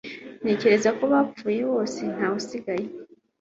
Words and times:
Natekereje 0.43 0.89
ko 0.97 1.03
bapfuye 1.11 1.61
bose 1.71 1.99
nta 2.15 2.27
wa 2.31 2.39
sigaye 2.47 2.87